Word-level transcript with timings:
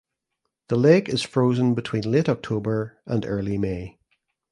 The 0.69 0.77
lake 0.77 1.09
is 1.09 1.21
frozen 1.21 1.75
between 1.75 2.09
late 2.11 2.27
October 2.27 2.97
and 3.05 3.23
early 3.23 3.59
May. 3.59 3.99